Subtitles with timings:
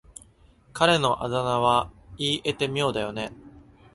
[0.73, 3.31] 彼のあだ名は言い得て妙だよね。